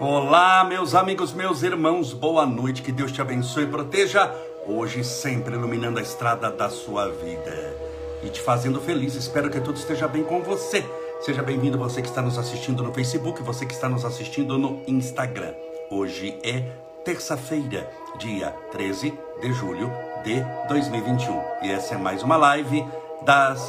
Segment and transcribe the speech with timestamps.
[0.00, 4.34] Olá, meus amigos, meus irmãos, boa noite, que Deus te abençoe e proteja,
[4.66, 7.76] hoje sempre iluminando a estrada da sua vida
[8.20, 9.14] e te fazendo feliz.
[9.14, 10.84] Espero que tudo esteja bem com você.
[11.20, 14.82] Seja bem-vindo você que está nos assistindo no Facebook, você que está nos assistindo no
[14.88, 15.54] Instagram.
[15.88, 16.64] Hoje é
[17.04, 17.88] terça-feira,
[18.18, 19.92] dia 13 de julho
[20.24, 22.84] de 2021 e essa é mais uma live
[23.22, 23.64] das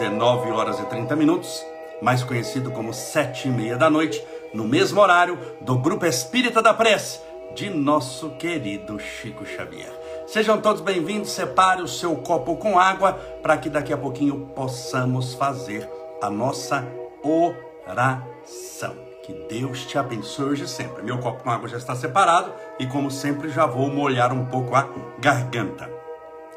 [0.00, 1.64] 19 horas e 30 minutos,
[2.02, 4.20] mais conhecido como sete e meia da noite
[4.58, 7.20] no mesmo horário do Grupo Espírita da Prece
[7.54, 9.92] de nosso querido Chico Xavier.
[10.26, 15.32] Sejam todos bem-vindos, separe o seu copo com água para que daqui a pouquinho possamos
[15.34, 15.88] fazer
[16.20, 16.84] a nossa
[17.22, 18.96] oração.
[19.22, 21.04] Que Deus te abençoe hoje sempre.
[21.04, 24.74] Meu copo com água já está separado e, como sempre, já vou molhar um pouco
[24.74, 24.88] a
[25.20, 25.88] garganta.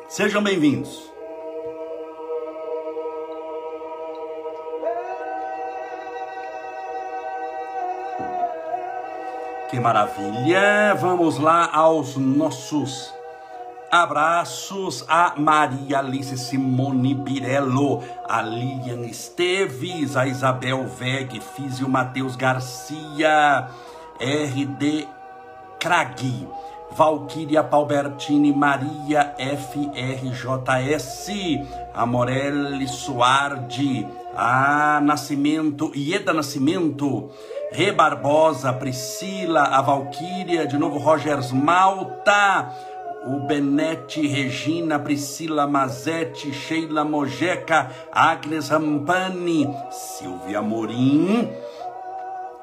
[0.07, 1.10] Sejam bem-vindos.
[9.71, 10.93] Que maravilha!
[10.99, 13.13] Vamos lá aos nossos
[13.89, 23.69] abraços a Maria Alice Simone Birello, a Lilian Esteves, a Isabel Veg, Físio Matheus Garcia,
[24.19, 25.07] RD
[25.79, 26.49] Cragui,
[26.91, 31.29] Valquíria Palbertini, Maria FRJS,
[31.93, 34.05] Amorelli Suardi,
[34.35, 37.31] a Nascimento, Ieda Nascimento,
[37.73, 42.69] Rê Barbosa, Priscila, a Valquíria, de novo Rogers Malta,
[43.25, 51.49] o Benete, Regina, Priscila Mazetti, Sheila Mojeca, Agnes Rampani, Silvia Morim.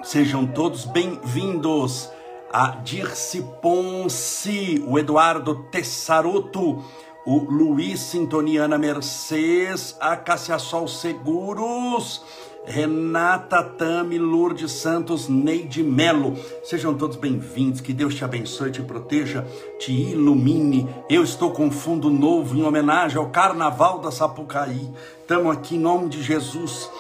[0.02, 2.10] Sejam todos bem-vindos.
[2.52, 6.84] A Dirce Ponce, o Eduardo Tessaroto,
[7.26, 12.22] o Luiz Sintoniana Mercedes, a Cassia Sol Seguros,
[12.64, 16.36] Renata Tami, Lourdes Santos, Neide Melo.
[16.62, 19.46] Sejam todos bem-vindos, que Deus te abençoe, te proteja,
[19.78, 20.88] te ilumine.
[21.08, 24.91] Eu estou com fundo novo em homenagem ao Carnaval da Sapucaí.
[25.20, 26.91] Estamos aqui em nome de Jesus.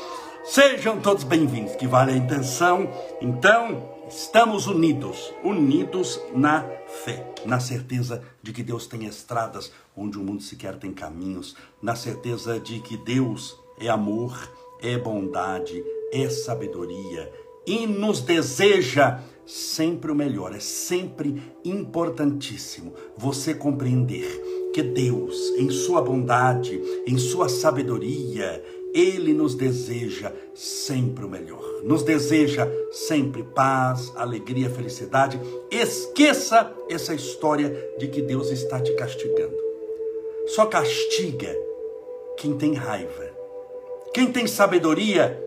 [0.44, 2.90] Sejam todos bem-vindos, que vale a intenção.
[3.20, 6.64] Então, estamos unidos, unidos na
[7.04, 11.94] fé, na certeza de que Deus tem estradas onde o mundo sequer tem caminhos, na
[11.94, 14.34] certeza de que Deus é amor
[14.82, 17.30] é bondade, é sabedoria
[17.68, 20.54] e nos deseja sempre o melhor.
[20.54, 29.54] É sempre importantíssimo você compreender que Deus, em sua bondade, em sua sabedoria, ele nos
[29.54, 31.82] deseja sempre o melhor.
[31.84, 35.38] Nos deseja sempre paz, alegria, felicidade.
[35.70, 37.68] Esqueça essa história
[37.98, 39.56] de que Deus está te castigando.
[40.46, 41.54] Só castiga
[42.38, 43.27] quem tem raiva
[44.12, 45.42] quem tem sabedoria,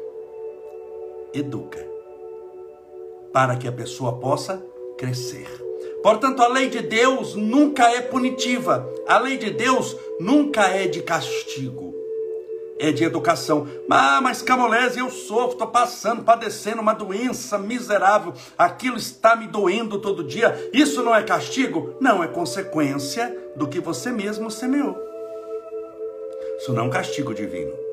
[1.33, 1.85] educa,
[3.33, 4.63] para que a pessoa possa
[4.97, 5.47] crescer.
[6.03, 11.01] Portanto, a lei de Deus nunca é punitiva, a lei de Deus nunca é de
[11.01, 11.93] castigo,
[12.79, 13.67] é de educação.
[13.89, 19.99] Ah, mas Camolese, eu sofro, estou passando, padecendo uma doença miserável, aquilo está me doendo
[19.99, 20.69] todo dia.
[20.73, 21.95] Isso não é castigo?
[21.99, 24.97] Não, é consequência do que você mesmo semeou.
[26.57, 27.90] Isso não é um castigo divino.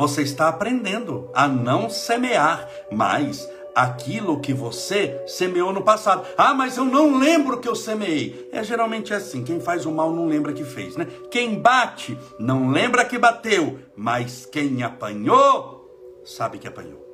[0.00, 6.26] Você está aprendendo a não semear mais aquilo que você semeou no passado.
[6.38, 8.48] Ah, mas eu não lembro que eu semeei.
[8.50, 11.06] É geralmente assim, quem faz o mal não lembra que fez, né?
[11.30, 15.86] Quem bate não lembra que bateu, mas quem apanhou
[16.24, 17.09] sabe que apanhou.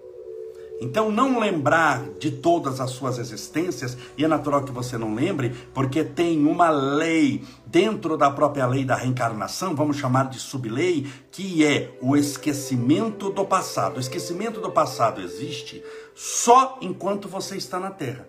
[0.80, 5.54] Então, não lembrar de todas as suas existências, e é natural que você não lembre,
[5.72, 11.64] porque tem uma lei dentro da própria lei da reencarnação, vamos chamar de sublei, que
[11.64, 13.96] é o esquecimento do passado.
[13.96, 15.82] O esquecimento do passado existe
[16.14, 18.28] só enquanto você está na Terra.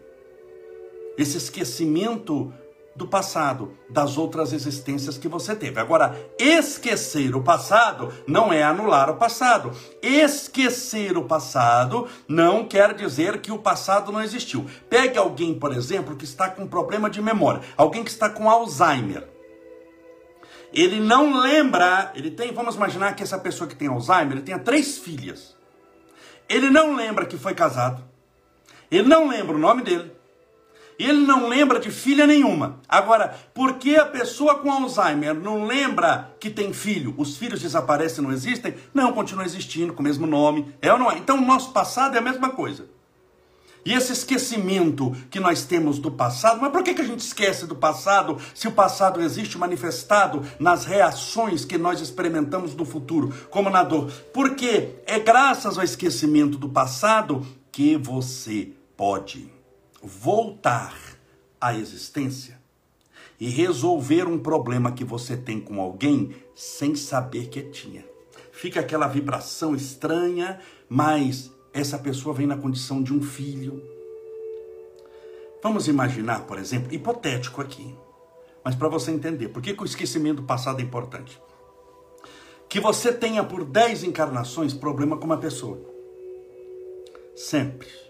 [1.18, 2.54] Esse esquecimento
[2.98, 5.80] do passado, das outras existências que você teve.
[5.80, 9.72] Agora, esquecer o passado não é anular o passado.
[10.02, 14.66] Esquecer o passado não quer dizer que o passado não existiu.
[14.90, 19.30] Pegue alguém, por exemplo, que está com problema de memória, alguém que está com Alzheimer.
[20.74, 24.60] Ele não lembra, ele tem, vamos imaginar que essa pessoa que tem Alzheimer, ele tenha
[24.60, 25.56] três filhas.
[26.50, 28.04] Ele não lembra que foi casado.
[28.90, 30.17] Ele não lembra o nome dele.
[31.00, 32.80] Ele não lembra de filha nenhuma.
[32.90, 37.14] Agora, por que a pessoa com Alzheimer não lembra que tem filho?
[37.18, 38.74] Os filhos desaparecem, não existem?
[38.94, 40.74] Não, continuam existindo com o mesmo nome.
[40.82, 41.18] É ou não é?
[41.18, 42.86] Então, o nosso passado é a mesma coisa.
[43.86, 47.66] E esse esquecimento que nós temos do passado, mas por que, que a gente esquece
[47.66, 53.70] do passado se o passado existe manifestado nas reações que nós experimentamos no futuro, como
[53.70, 54.12] na dor?
[54.34, 59.57] Porque é graças ao esquecimento do passado que você pode
[60.08, 60.98] voltar
[61.60, 62.58] à existência
[63.40, 68.04] e resolver um problema que você tem com alguém sem saber que tinha.
[68.52, 70.60] Fica aquela vibração estranha,
[70.90, 73.84] mas essa pessoa vem na condição de um filho.
[75.62, 77.94] Vamos imaginar, por exemplo, hipotético aqui,
[78.64, 81.40] mas para você entender, por que, que o esquecimento do passado é importante?
[82.68, 85.80] Que você tenha por 10 encarnações problema com uma pessoa.
[87.36, 88.07] Sempre.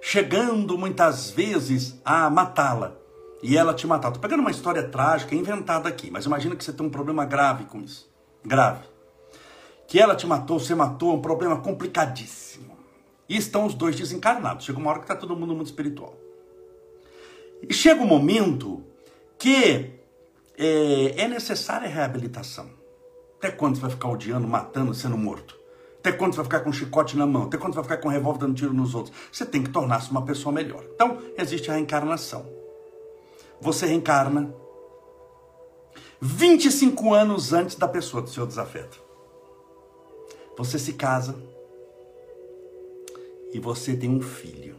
[0.00, 2.96] Chegando muitas vezes a matá-la
[3.42, 4.08] e ela te matar.
[4.08, 7.64] Estou pegando uma história trágica inventada aqui, mas imagina que você tem um problema grave
[7.64, 8.10] com isso.
[8.44, 8.88] Grave.
[9.86, 12.76] Que ela te matou, você matou, é um problema complicadíssimo.
[13.28, 14.64] E estão os dois desencarnados.
[14.64, 16.16] Chega uma hora que está todo mundo mundo espiritual.
[17.62, 18.82] E chega um momento
[19.38, 19.90] que
[20.56, 22.70] é, é necessária a reabilitação.
[23.38, 25.59] Até quando você vai ficar odiando, matando, sendo morto?
[26.00, 27.44] Até quando você vai ficar com um chicote na mão?
[27.44, 29.14] Até quando você vai ficar com um revólver dando tiro nos outros?
[29.30, 30.82] Você tem que tornar-se uma pessoa melhor.
[30.94, 32.60] Então, existe a reencarnação
[33.60, 34.54] você reencarna
[36.20, 39.00] 25 anos antes da pessoa do seu desafeto.
[40.56, 41.36] Você se casa
[43.52, 44.76] e você tem um filho.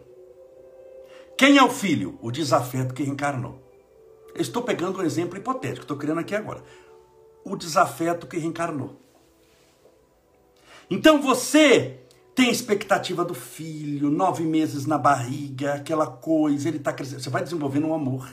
[1.37, 2.17] Quem é o filho?
[2.21, 3.59] O desafeto que reencarnou.
[4.33, 6.63] Eu estou pegando um exemplo hipotético, estou criando aqui agora.
[7.43, 8.99] O desafeto que reencarnou.
[10.91, 12.01] Então você
[12.35, 17.21] tem expectativa do filho, nove meses na barriga, aquela coisa, ele está crescendo.
[17.21, 18.29] Você vai desenvolvendo um amor.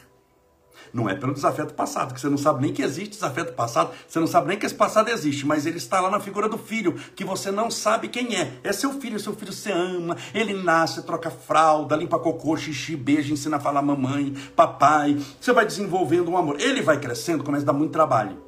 [0.93, 4.19] Não é pelo desafeto passado, que você não sabe nem que existe desafeto passado, você
[4.19, 6.95] não sabe nem que esse passado existe, mas ele está lá na figura do filho,
[7.15, 8.55] que você não sabe quem é.
[8.65, 13.33] É seu filho, seu filho você ama, ele nasce, troca fralda, limpa cocô, xixi, beija,
[13.33, 15.17] ensina a falar mamãe, papai.
[15.41, 16.61] Você vai desenvolvendo um amor.
[16.61, 18.48] Ele vai crescendo, começa a dar muito trabalho.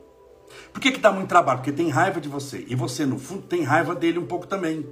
[0.73, 1.59] Por que, que dá muito trabalho?
[1.59, 2.65] Porque tem raiva de você.
[2.69, 4.87] E você, no fundo, tem raiva dele um pouco também.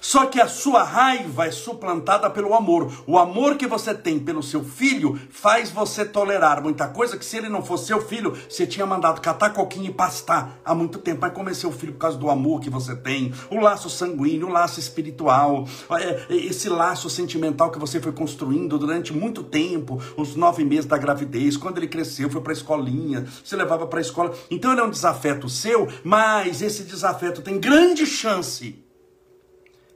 [0.00, 2.92] Só que a sua raiva é suplantada pelo amor.
[3.06, 7.36] O amor que você tem pelo seu filho faz você tolerar muita coisa que se
[7.36, 11.20] ele não fosse seu filho, você tinha mandado catar coquinho e pastar há muito tempo.
[11.22, 14.48] Mas como é seu filho por causa do amor que você tem, o laço sanguíneo,
[14.48, 20.00] o laço espiritual, é, é, esse laço sentimental que você foi construindo durante muito tempo,
[20.16, 23.98] os nove meses da gravidez, quando ele cresceu, foi para a escolinha, você levava para
[23.98, 24.34] a escola.
[24.50, 28.89] Então ele é um desafeto seu, mas esse desafeto tem grande chance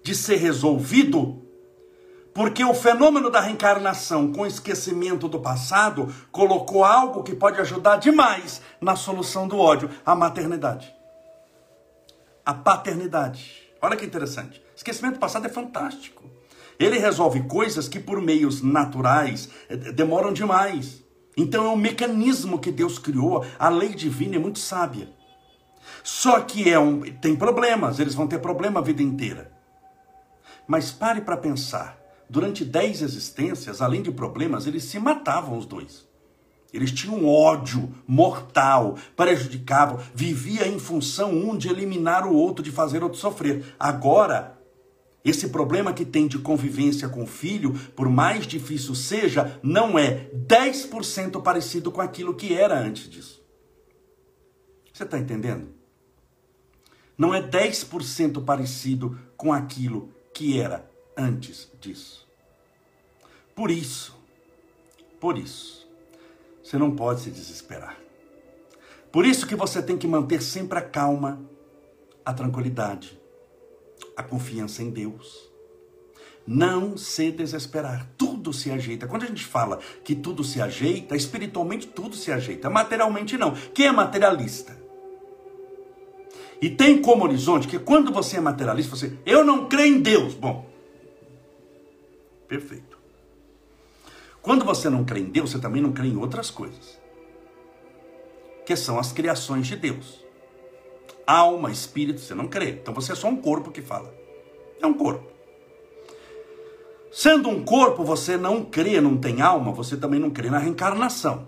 [0.04, 1.42] de ser resolvido,
[2.34, 8.60] porque o fenômeno da reencarnação com esquecimento do passado colocou algo que pode ajudar demais
[8.80, 10.94] na solução do ódio, a maternidade.
[12.44, 13.62] A paternidade.
[13.80, 14.62] Olha que interessante.
[14.76, 16.22] Esquecimento do passado é fantástico.
[16.78, 21.02] Ele resolve coisas que por meios naturais eh, demoram demais.
[21.34, 25.08] Então é um mecanismo que Deus criou, a lei divina é muito sábia.
[26.02, 29.53] Só que é um, tem problemas, eles vão ter problema a vida inteira.
[30.66, 32.00] Mas pare para pensar.
[32.28, 36.06] Durante dez existências, além de problemas, eles se matavam os dois.
[36.72, 43.02] Eles tinham ódio mortal, prejudicavam, vivia em função um de eliminar o outro, de fazer
[43.02, 43.76] outro sofrer.
[43.78, 44.58] Agora,
[45.24, 50.28] esse problema que tem de convivência com o filho, por mais difícil seja, não é
[50.34, 53.42] 10% parecido com aquilo que era antes disso.
[54.92, 55.68] Você está entendendo?
[57.16, 62.26] Não é 10% parecido com aquilo que era antes disso.
[63.54, 64.14] Por isso,
[65.20, 65.88] por isso,
[66.62, 67.96] você não pode se desesperar.
[69.12, 71.40] Por isso que você tem que manter sempre a calma,
[72.24, 73.18] a tranquilidade,
[74.16, 75.48] a confiança em Deus.
[76.44, 79.06] Não se desesperar, tudo se ajeita.
[79.06, 83.52] Quando a gente fala que tudo se ajeita, espiritualmente tudo se ajeita, materialmente não.
[83.72, 84.83] Quem é materialista?
[86.64, 90.32] E tem como horizonte que quando você é materialista, você, eu não creio em Deus.
[90.32, 90.64] Bom,
[92.48, 92.96] perfeito.
[94.40, 96.98] Quando você não crê em Deus, você também não crê em outras coisas.
[98.64, 100.24] Que são as criações de Deus.
[101.26, 102.70] Alma, espírito, você não crê.
[102.70, 104.14] Então você é só um corpo que fala.
[104.80, 105.30] É um corpo.
[107.12, 111.46] Sendo um corpo, você não crê, não tem alma, você também não crê na reencarnação.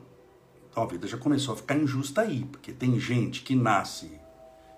[0.70, 4.25] Então a vida já começou a ficar injusta aí, porque tem gente que nasce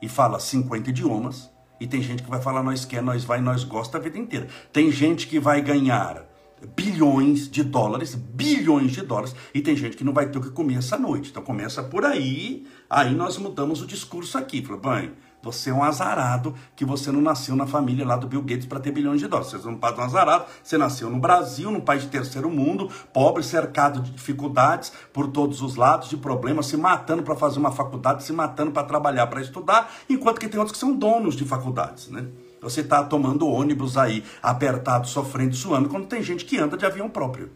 [0.00, 1.50] e fala 50 idiomas,
[1.80, 4.48] e tem gente que vai falar nós quer, nós vai, nós gosta a vida inteira.
[4.72, 6.26] Tem gente que vai ganhar
[6.74, 10.50] bilhões de dólares, bilhões de dólares, e tem gente que não vai ter o que
[10.50, 11.30] comer essa noite.
[11.30, 14.62] Então começa por aí, aí nós mudamos o discurso aqui.
[14.62, 15.12] Fala, bem,
[15.42, 18.80] você é um azarado que você não nasceu na família lá do Bill Gates para
[18.80, 19.52] ter bilhões de dólares.
[19.52, 22.90] Você é um padre um azarado, você nasceu no Brasil, num país de terceiro mundo,
[23.12, 27.70] pobre, cercado de dificuldades por todos os lados, de problemas, se matando para fazer uma
[27.70, 31.44] faculdade, se matando para trabalhar, para estudar, enquanto que tem outros que são donos de
[31.44, 32.26] faculdades, né?
[32.60, 37.08] Você está tomando ônibus aí, apertado, sofrendo, suando, quando tem gente que anda de avião
[37.08, 37.50] próprio.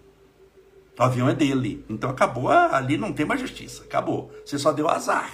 [0.99, 1.85] O avião é dele.
[1.89, 3.83] Então acabou, ah, ali não tem mais justiça.
[3.83, 4.31] Acabou.
[4.45, 5.31] Você só deu azar.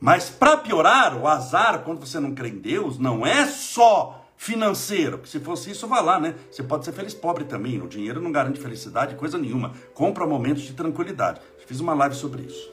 [0.00, 5.18] Mas para piorar, o azar, quando você não crê em Deus, não é só financeiro.
[5.18, 6.34] Porque se fosse isso, vá lá, né?
[6.50, 7.80] Você pode ser feliz pobre também.
[7.80, 9.72] O dinheiro não garante felicidade, coisa nenhuma.
[9.94, 11.40] Compra momentos de tranquilidade.
[11.66, 12.70] Fiz uma live sobre isso.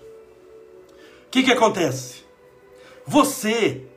[1.27, 2.23] O que, que acontece?
[3.07, 3.87] Você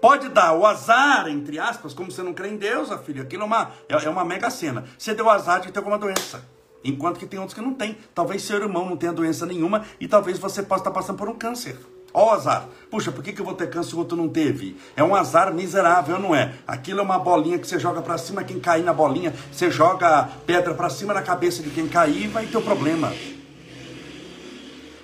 [0.00, 3.22] pode dar o azar, entre aspas, como você não crê em Deus, a filha.
[3.22, 4.84] Aquilo é uma, é, é uma mega cena.
[4.96, 6.44] Você deu azar de ter alguma doença.
[6.84, 7.98] Enquanto que tem outros que não tem.
[8.14, 11.34] Talvez seu irmão não tenha doença nenhuma e talvez você possa estar passando por um
[11.34, 11.76] câncer.
[12.12, 12.68] Ó o azar.
[12.90, 14.76] Puxa, por que, que eu vou ter câncer e o outro não teve?
[14.96, 16.54] É um azar miserável, não é?
[16.66, 20.28] Aquilo é uma bolinha que você joga para cima, quem cair na bolinha, você joga
[20.46, 23.12] pedra para cima na cabeça de quem cair e vai ter um problema.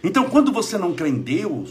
[0.03, 1.71] Então, quando você não crê em Deus,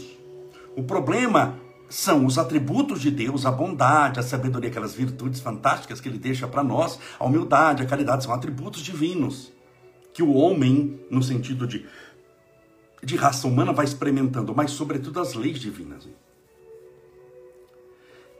[0.76, 1.58] o problema
[1.88, 6.48] são os atributos de Deus, a bondade, a sabedoria, aquelas virtudes fantásticas que ele deixa
[6.48, 9.52] para nós, a humildade, a caridade, são atributos divinos
[10.14, 11.86] que o homem, no sentido de,
[13.02, 16.08] de raça humana, vai experimentando, mas sobretudo as leis divinas.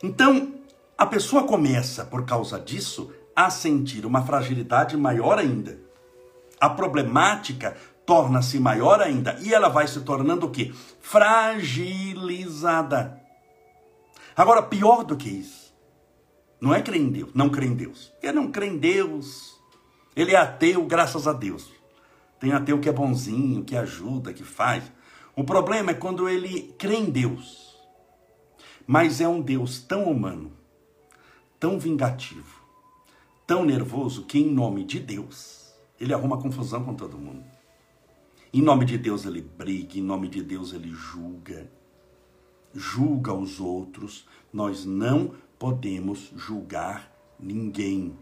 [0.03, 0.55] Então,
[0.97, 5.81] a pessoa começa, por causa disso, a sentir uma fragilidade maior ainda.
[6.61, 7.77] A problemática
[8.07, 10.73] torna-se maior ainda e ela vai se tornando o quê?
[11.01, 13.21] Fragilizada.
[14.37, 15.75] Agora, pior do que isso,
[16.61, 18.13] não é crer em Deus, não crer em Deus.
[18.23, 19.61] Ele não crê em Deus.
[20.15, 21.82] Ele é ateu, graças a Deus.
[22.43, 24.83] Tem ateu que é bonzinho, que ajuda, que faz.
[25.37, 27.79] O problema é quando ele crê em Deus,
[28.85, 30.51] mas é um Deus tão humano,
[31.61, 32.61] tão vingativo,
[33.47, 37.45] tão nervoso, que em nome de Deus, ele arruma confusão com todo mundo.
[38.53, 41.71] Em nome de Deus ele briga, em nome de Deus ele julga.
[42.75, 44.27] Julga os outros.
[44.53, 47.09] Nós não podemos julgar
[47.39, 48.19] ninguém.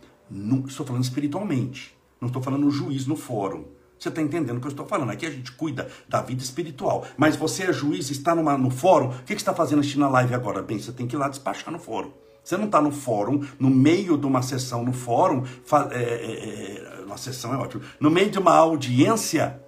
[0.66, 1.96] Estou falando espiritualmente.
[2.20, 3.79] Não estou falando juiz no fórum.
[4.00, 5.10] Você está entendendo o que eu estou falando?
[5.10, 7.04] Aqui a gente cuida da vida espiritual.
[7.18, 9.08] Mas você é juiz, está numa, no fórum.
[9.08, 10.62] O que, que está fazendo assistindo a live agora?
[10.62, 12.10] Bem, você tem que ir lá despachar no fórum.
[12.42, 15.44] Você não está no fórum, no meio de uma sessão no fórum,
[15.92, 19.60] é, é, é, uma sessão é ótimo, no meio de uma audiência,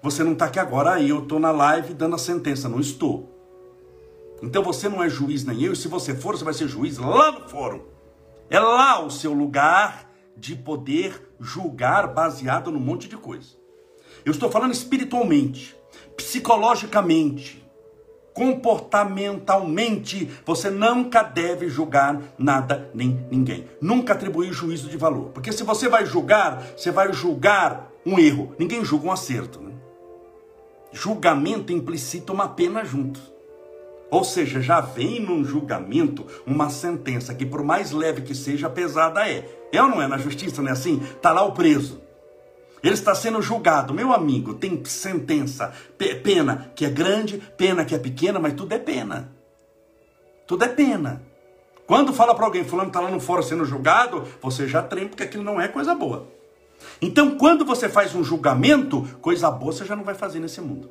[0.00, 3.28] você não está aqui agora, aí eu estou na live dando a sentença, não estou.
[4.40, 6.96] Então você não é juiz nem eu, e se você for, você vai ser juiz
[6.98, 7.82] lá no fórum.
[8.48, 10.09] É lá o seu lugar
[10.40, 13.50] de poder julgar baseado num monte de coisa.
[14.24, 15.76] Eu estou falando espiritualmente,
[16.16, 17.62] psicologicamente,
[18.34, 23.68] comportamentalmente, você nunca deve julgar nada nem ninguém.
[23.80, 25.28] Nunca atribuir juízo de valor.
[25.30, 28.54] Porque se você vai julgar, você vai julgar um erro.
[28.58, 29.60] Ninguém julga um acerto.
[29.60, 29.70] Né?
[30.92, 33.20] julgamento implicita uma pena junto.
[34.10, 39.28] Ou seja, já vem num julgamento uma sentença que, por mais leve que seja, pesada
[39.28, 39.48] é.
[39.72, 40.08] É ou não é?
[40.08, 41.00] Na justiça não é assim?
[41.00, 42.00] Está lá o preso.
[42.82, 43.94] Ele está sendo julgado.
[43.94, 45.72] Meu amigo, tem sentença,
[46.22, 49.30] pena que é grande, pena que é pequena, mas tudo é pena.
[50.46, 51.22] Tudo é pena.
[51.86, 55.24] Quando fala para alguém, fulano está lá no fórum sendo julgado, você já treme porque
[55.24, 56.26] aquilo não é coisa boa.
[57.00, 60.90] Então, quando você faz um julgamento, coisa boa você já não vai fazer nesse mundo.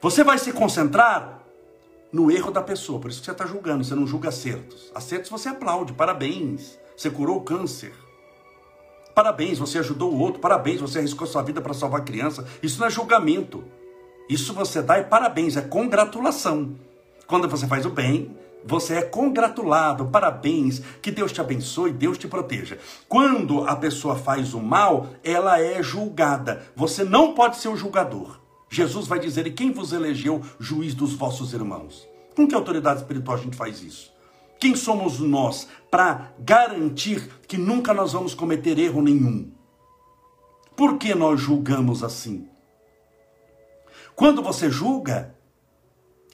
[0.00, 1.40] Você vai se concentrar
[2.12, 4.92] no erro da pessoa, por isso que você está julgando, você não julga acertos.
[4.94, 7.92] Acertos você aplaude, parabéns, você curou o câncer.
[9.12, 12.46] Parabéns, você ajudou o outro, parabéns, você arriscou sua vida para salvar a criança.
[12.62, 13.64] Isso não é julgamento.
[14.28, 16.76] Isso você dá é parabéns, é congratulação.
[17.26, 22.28] Quando você faz o bem, você é congratulado, parabéns, que Deus te abençoe, Deus te
[22.28, 22.78] proteja.
[23.08, 26.62] Quando a pessoa faz o mal, ela é julgada.
[26.76, 28.37] Você não pode ser o julgador.
[28.70, 32.06] Jesus vai dizer: E quem vos elegeu juiz dos vossos irmãos?
[32.34, 34.12] Com que autoridade espiritual a gente faz isso?
[34.60, 39.52] Quem somos nós para garantir que nunca nós vamos cometer erro nenhum?
[40.76, 42.48] Por que nós julgamos assim?
[44.14, 45.34] Quando você julga,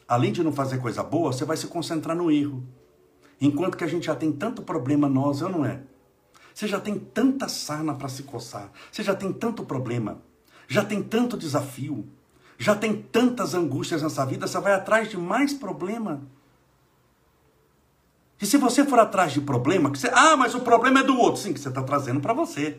[0.09, 2.67] além de não fazer coisa boa, você vai se concentrar no erro.
[3.41, 5.83] Enquanto que a gente já tem tanto problema nós, eu não é?
[6.55, 10.23] Você já tem tanta sarna para se coçar, você já tem tanto problema,
[10.69, 12.09] já tem tanto desafio,
[12.59, 16.23] já tem tantas angústias nessa vida, você vai atrás de mais problema.
[18.41, 21.19] E se você for atrás de problema, que você, ah, mas o problema é do
[21.19, 22.79] outro, sim, que você está trazendo para você.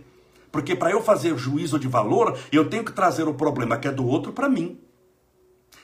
[0.51, 3.91] Porque para eu fazer juízo de valor, eu tenho que trazer o problema que é
[3.91, 4.79] do outro para mim.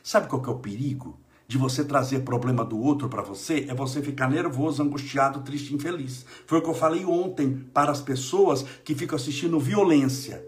[0.03, 1.19] Sabe qual que é o perigo?
[1.51, 6.25] de você trazer problema do outro para você é você ficar nervoso, angustiado, triste, infeliz.
[6.45, 10.41] Foi o que eu falei ontem para as pessoas que ficam assistindo violência.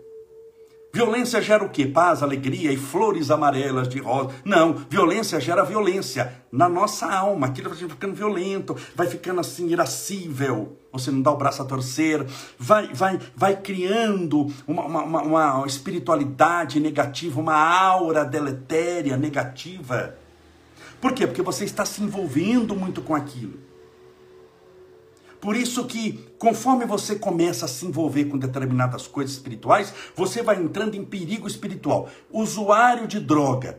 [0.96, 1.88] Violência gera o quê?
[1.88, 4.30] Paz, alegria e flores amarelas de rosa.
[4.46, 7.48] Não, violência gera violência na nossa alma.
[7.48, 10.78] Aquilo vai ficando violento, vai ficando assim irascível.
[10.92, 12.24] Você não dá o braço a torcer,
[12.60, 20.16] vai, vai, vai criando uma, uma, uma espiritualidade negativa, uma aura deletéria negativa.
[21.02, 21.26] Por quê?
[21.26, 23.63] Porque você está se envolvendo muito com aquilo.
[25.44, 30.56] Por isso que, conforme você começa a se envolver com determinadas coisas espirituais, você vai
[30.56, 32.08] entrando em perigo espiritual.
[32.32, 33.78] Usuário de droga,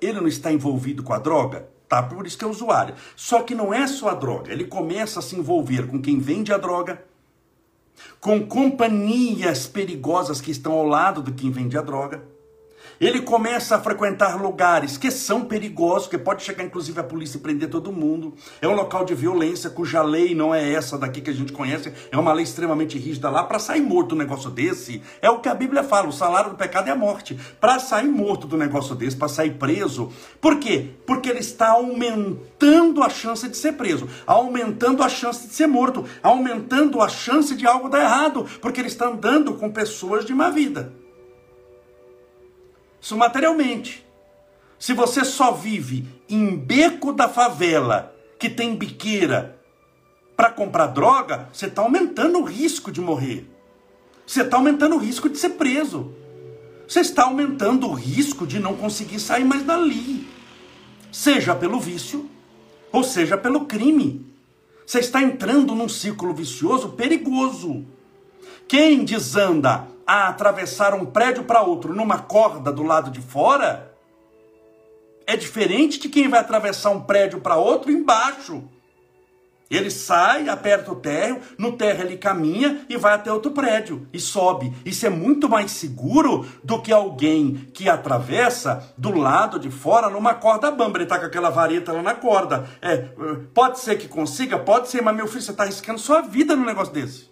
[0.00, 1.68] ele não está envolvido com a droga?
[1.88, 2.94] Tá, por isso que é usuário.
[3.16, 6.52] Só que não é só a droga, ele começa a se envolver com quem vende
[6.52, 7.04] a droga,
[8.20, 12.22] com companhias perigosas que estão ao lado de quem vende a droga
[13.00, 17.40] ele começa a frequentar lugares que são perigosos, que pode chegar inclusive a polícia e
[17.40, 18.34] prender todo mundo.
[18.60, 21.90] É um local de violência cuja lei não é essa daqui que a gente conhece,
[22.12, 23.42] é uma lei extremamente rígida lá.
[23.42, 26.56] Para sair morto um negócio desse, é o que a Bíblia fala: o salário do
[26.56, 27.38] pecado é a morte.
[27.58, 30.90] Para sair morto do negócio desse, para sair preso, por quê?
[31.06, 36.04] Porque ele está aumentando a chance de ser preso, aumentando a chance de ser morto,
[36.22, 40.50] aumentando a chance de algo dar errado, porque ele está andando com pessoas de má
[40.50, 40.99] vida.
[43.10, 44.06] Isso materialmente.
[44.78, 49.58] Se você só vive em beco da favela, que tem biqueira,
[50.36, 53.50] para comprar droga, você está aumentando o risco de morrer.
[54.24, 56.14] Você está aumentando o risco de ser preso.
[56.86, 60.28] Você está aumentando o risco de não conseguir sair mais dali.
[61.10, 62.30] Seja pelo vício,
[62.92, 64.24] ou seja pelo crime.
[64.86, 67.84] Você está entrando num círculo vicioso perigoso.
[68.68, 73.94] Quem desanda a atravessar um prédio para outro numa corda do lado de fora
[75.24, 78.64] é diferente de quem vai atravessar um prédio para outro embaixo.
[79.70, 84.18] Ele sai, aperta o térreo, no térreo ele caminha e vai até outro prédio e
[84.18, 84.74] sobe.
[84.84, 90.34] Isso é muito mais seguro do que alguém que atravessa do lado de fora numa
[90.34, 90.98] corda bamba.
[90.98, 92.68] Ele está com aquela vareta lá na corda.
[92.82, 92.96] É,
[93.54, 96.66] pode ser que consiga, pode ser, mas meu filho, você está arriscando sua vida num
[96.66, 97.30] negócio desse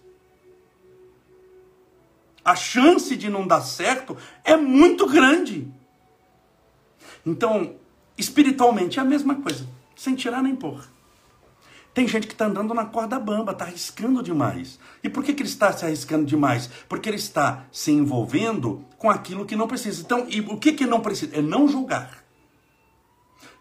[2.49, 5.67] a chance de não dar certo é muito grande.
[7.25, 7.75] Então,
[8.17, 10.83] espiritualmente é a mesma coisa, sem tirar nem pôr.
[11.93, 14.79] Tem gente que está andando na corda bamba, está arriscando demais.
[15.03, 16.69] E por que, que ele está se arriscando demais?
[16.87, 20.01] Porque ele está se envolvendo com aquilo que não precisa.
[20.01, 21.35] Então, e o que, que não precisa?
[21.35, 22.23] É não julgar.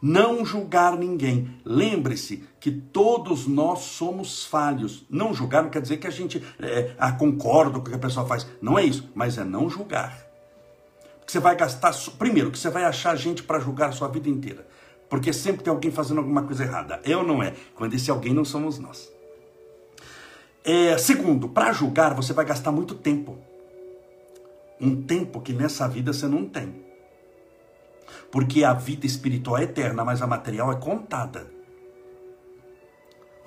[0.01, 1.61] Não julgar ninguém.
[1.65, 5.05] Lembre-se que todos nós somos falhos.
[5.11, 7.99] Não julgar não quer dizer que a gente é, ah, concorda com o que a
[7.99, 8.47] pessoa faz.
[8.63, 10.25] Não é isso, mas é não julgar.
[11.19, 11.93] Porque você vai gastar.
[12.19, 14.67] Primeiro, que você vai achar gente para julgar a sua vida inteira.
[15.11, 17.01] Porque sempre tem alguém fazendo alguma coisa errada.
[17.17, 17.55] Ou não é?
[17.75, 19.11] Quando esse alguém não somos nós.
[20.65, 23.39] É, segundo, para julgar você vai gastar muito tempo.
[24.81, 26.88] Um tempo que nessa vida você não tem.
[28.31, 31.58] Porque a vida espiritual é eterna, mas a material é contada.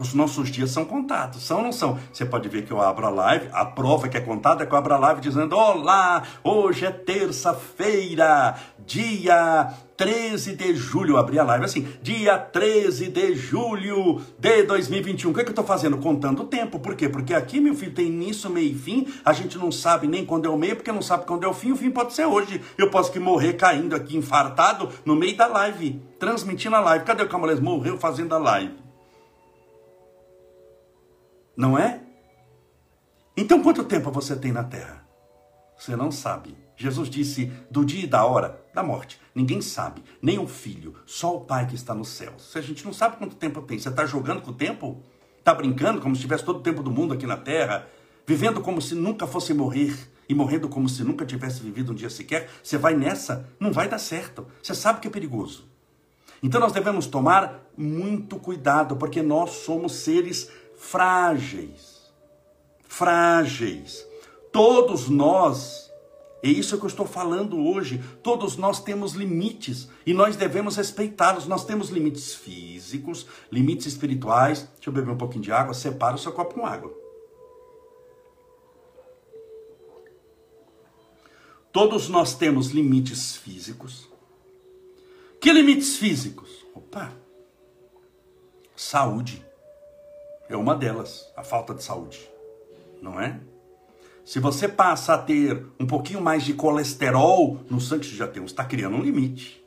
[0.02, 2.00] Os nossos dias são contados, são ou não são?
[2.12, 4.74] Você pode ver que eu abro a live, a prova que é contada é que
[4.74, 11.12] eu abro a live dizendo: Olá, hoje é terça-feira, dia 13 de julho.
[11.14, 15.30] Eu abri a live assim, dia 13 de julho de 2021.
[15.30, 16.00] O que, é que eu estou fazendo?
[16.00, 16.80] Contando o tempo.
[16.80, 17.08] Por quê?
[17.08, 19.08] Porque aqui, meu filho, tem início, meio e fim.
[19.24, 21.54] A gente não sabe nem quando é o meio, porque não sabe quando é o
[21.54, 21.74] fim.
[21.74, 22.60] O fim pode ser hoje.
[22.76, 27.06] Eu posso que morrer caindo aqui, infartado, no meio da live, transmitindo a live.
[27.06, 27.60] Cadê o Camolés?
[27.60, 28.82] Morreu fazendo a live.
[31.62, 32.02] Não é?
[33.38, 35.06] Então quanto tempo você tem na terra?
[35.78, 36.58] Você não sabe.
[36.76, 39.22] Jesus disse do dia e da hora da morte.
[39.36, 42.34] Ninguém sabe, nem o filho, só o pai que está no céu.
[42.40, 45.04] Se a gente não sabe quanto tempo tem, você está jogando com o tempo?
[45.38, 47.88] Está brincando como se tivesse todo o tempo do mundo aqui na terra?
[48.26, 49.96] Vivendo como se nunca fosse morrer
[50.28, 52.50] e morrendo como se nunca tivesse vivido um dia sequer?
[52.64, 53.48] Você vai nessa?
[53.60, 54.48] Não vai dar certo.
[54.64, 55.70] Você sabe que é perigoso.
[56.42, 60.50] Então nós devemos tomar muito cuidado, porque nós somos seres
[60.82, 62.12] frágeis.
[62.84, 64.06] Frágeis.
[64.52, 65.90] Todos nós,
[66.44, 71.48] é isso que eu estou falando hoje, todos nós temos limites e nós devemos respeitá-los.
[71.48, 74.68] Nós temos limites físicos, limites espirituais.
[74.76, 76.92] Deixa eu beber um pouquinho de água, separa o seu copo com água.
[81.72, 84.10] Todos nós temos limites físicos.
[85.40, 86.66] Que limites físicos?
[86.76, 87.14] Opa!
[88.76, 89.51] Saúde
[90.54, 92.30] é uma delas, a falta de saúde,
[93.02, 93.40] não é?
[94.24, 98.44] Se você passa a ter um pouquinho mais de colesterol no sangue, você já tem,
[98.44, 99.61] está criando um limite.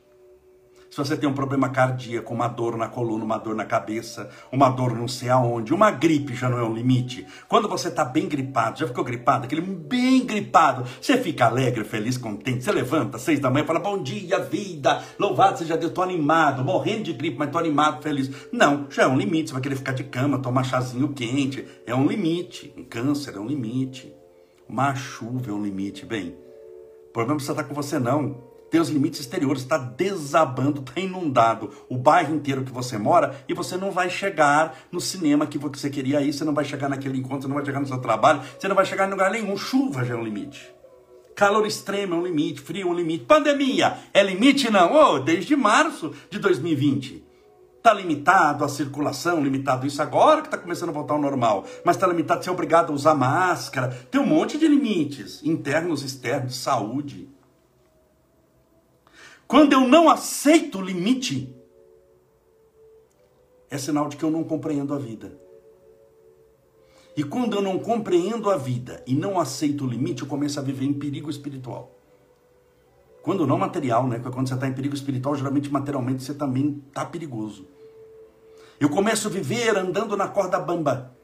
[0.95, 4.69] Se você tem um problema cardíaco, uma dor na coluna, uma dor na cabeça, uma
[4.69, 7.27] dor não sei aonde, uma gripe já não é um limite.
[7.49, 12.17] Quando você está bem gripado, já ficou gripado, aquele bem gripado, você fica alegre, feliz,
[12.17, 15.91] contente, você levanta às seis da manhã e fala, bom dia, vida, louvado seja Deus,
[15.91, 18.31] tô animado, morrendo de gripe, mas tô animado, feliz.
[18.49, 21.93] Não, já é um limite, você vai querer ficar de cama, tomar chazinho quente, é
[21.93, 22.73] um limite.
[22.77, 24.13] Um câncer é um limite.
[24.65, 26.05] Uma chuva é um limite.
[26.05, 26.37] Bem,
[27.09, 31.71] o problema você está com você não tem os limites exteriores, está desabando, está inundado
[31.87, 35.89] o bairro inteiro que você mora e você não vai chegar no cinema que você
[35.89, 38.41] queria ir, você não vai chegar naquele encontro, você não vai chegar no seu trabalho,
[38.59, 39.55] você não vai chegar em lugar nenhum.
[39.55, 40.75] Chuva já é um limite.
[41.37, 43.23] Calor extremo é um limite, frio é um limite.
[43.23, 44.69] Pandemia é limite?
[44.69, 44.93] Não.
[44.93, 47.23] Oh, desde março de 2020.
[47.77, 51.63] Está limitado a circulação, limitado isso agora que está começando a voltar ao normal.
[51.85, 53.87] Mas está limitado a ser obrigado a usar máscara.
[54.11, 57.33] Tem um monte de limites, internos, externos, saúde.
[59.47, 61.55] Quando eu não aceito o limite,
[63.69, 65.39] é sinal de que eu não compreendo a vida.
[67.15, 70.63] E quando eu não compreendo a vida e não aceito o limite, eu começo a
[70.63, 71.95] viver em perigo espiritual.
[73.21, 74.19] Quando não material, né?
[74.19, 77.67] Quando você está em perigo espiritual, geralmente materialmente você também está perigoso.
[78.79, 81.15] Eu começo a viver andando na corda bamba.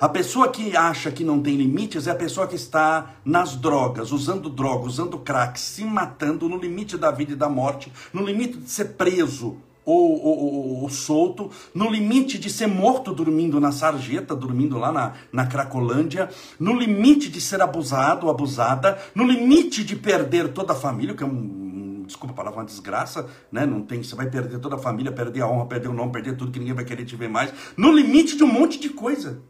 [0.00, 4.12] A pessoa que acha que não tem limites é a pessoa que está nas drogas,
[4.12, 8.58] usando droga, usando crack, se matando no limite da vida e da morte, no limite
[8.58, 13.72] de ser preso ou, ou, ou, ou solto, no limite de ser morto dormindo na
[13.72, 16.28] sarjeta, dormindo lá na, na Cracolândia,
[16.60, 21.26] no limite de ser abusado, abusada, no limite de perder toda a família, que é
[21.26, 23.66] um, desculpa a palavra, uma desgraça, né?
[23.66, 26.36] Não tem, você vai perder toda a família, perder a honra, perder o nome, perder
[26.36, 29.42] tudo que ninguém vai querer te ver mais, no limite de um monte de coisa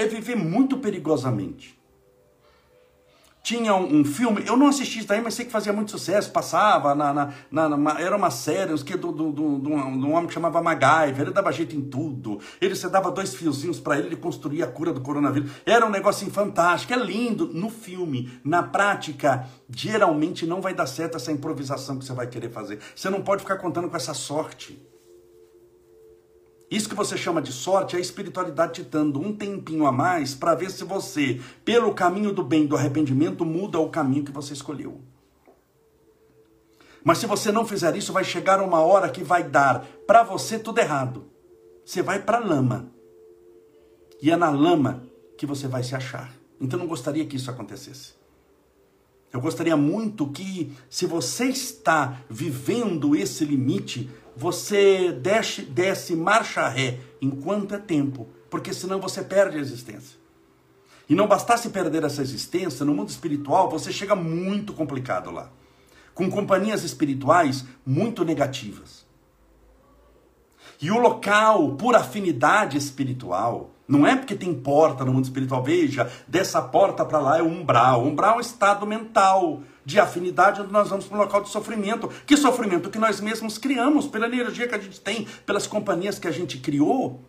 [0.00, 1.78] é viver muito perigosamente.
[3.42, 6.30] Tinha um, um, filme, eu não assisti isso daí, mas sei que fazia muito sucesso,
[6.30, 10.26] passava, na, na, na, na era uma série que, do, do, do, do, um, homem
[10.26, 14.08] que chamava MacGyver, ele dava jeito em tudo, ele você dava dois fiozinhos para ele,
[14.08, 17.50] ele construía a cura do coronavírus, era um negocinho fantástico, é lindo.
[17.52, 22.50] No filme, na prática, geralmente não vai dar certo essa improvisação que você vai querer
[22.50, 24.78] fazer, você não pode ficar contando com essa sorte,
[26.70, 30.36] isso que você chama de sorte é a espiritualidade te dando um tempinho a mais
[30.36, 34.52] para ver se você, pelo caminho do bem, do arrependimento, muda o caminho que você
[34.52, 35.00] escolheu.
[37.02, 40.60] Mas se você não fizer isso, vai chegar uma hora que vai dar para você
[40.60, 41.28] tudo errado.
[41.84, 42.92] Você vai para a lama.
[44.22, 45.02] E é na lama
[45.36, 46.32] que você vai se achar.
[46.60, 48.19] Então não gostaria que isso acontecesse.
[49.32, 56.98] Eu gostaria muito que, se você está vivendo esse limite, você desce, desce marcha ré
[57.20, 60.18] enquanto é tempo, porque senão você perde a existência.
[61.08, 65.50] E não bastasse perder essa existência, no mundo espiritual você chega muito complicado lá,
[66.14, 68.99] com companhias espirituais muito negativas.
[70.80, 76.10] E o local, por afinidade espiritual, não é porque tem porta no mundo espiritual, veja,
[76.26, 78.02] dessa porta para lá é o umbral.
[78.02, 81.50] O umbral é um estado mental de afinidade onde nós vamos para um local de
[81.50, 82.08] sofrimento.
[82.24, 86.28] Que sofrimento que nós mesmos criamos pela energia que a gente tem, pelas companhias que
[86.28, 87.20] a gente criou.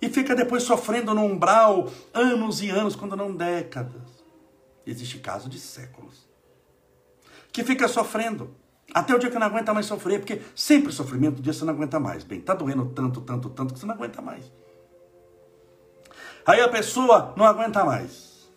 [0.00, 4.24] E fica depois sofrendo no umbral anos e anos, quando não décadas.
[4.86, 6.26] Existe caso de séculos.
[7.52, 8.50] Que fica sofrendo.
[8.92, 11.72] Até o dia que não aguenta mais sofrer, porque sempre sofrimento, um dia você não
[11.72, 12.24] aguenta mais.
[12.24, 14.50] Bem, tá doendo tanto, tanto, tanto que você não aguenta mais.
[16.44, 18.48] Aí a pessoa não aguenta mais.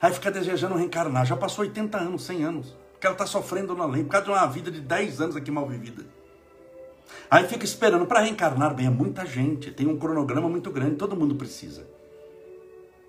[0.00, 1.24] Aí fica desejando reencarnar.
[1.24, 2.76] Já passou 80 anos, 100 anos.
[2.92, 5.50] Porque ela está sofrendo na lei, por causa de uma vida de 10 anos aqui
[5.50, 6.04] mal vivida.
[7.30, 8.74] Aí fica esperando para reencarnar.
[8.74, 11.86] Bem, é muita gente, tem um cronograma muito grande, todo mundo precisa.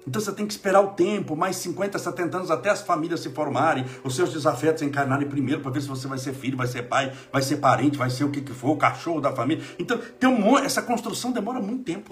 [0.07, 3.29] Então você tem que esperar o tempo, mais 50, 70 anos, até as famílias se
[3.29, 6.83] formarem, os seus desafetos encarnarem primeiro, para ver se você vai ser filho, vai ser
[6.83, 9.63] pai, vai ser parente, vai ser o que, que for, o cachorro da família.
[9.79, 12.09] Então, tem um, essa construção demora muito tempo.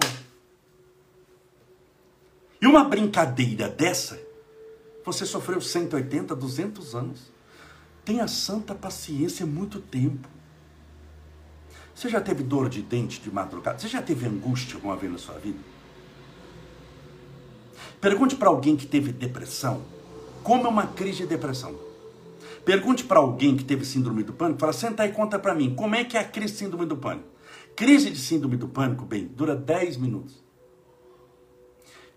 [2.60, 4.18] E uma brincadeira dessa
[5.04, 7.32] você sofreu 180, 200 anos.
[8.04, 10.28] Tenha santa paciência muito tempo.
[11.94, 13.78] Você já teve dor de dente de madrugada?
[13.78, 15.58] Você já teve angústia alguma vez na sua vida?
[18.02, 19.80] Pergunte para alguém que teve depressão,
[20.42, 21.72] como é uma crise de depressão.
[22.64, 25.72] Pergunte para alguém que teve síndrome do pânico, fala, senta aí e conta para mim,
[25.72, 27.28] como é que é a crise de síndrome do pânico?
[27.76, 30.42] Crise de síndrome do pânico, bem, dura 10 minutos.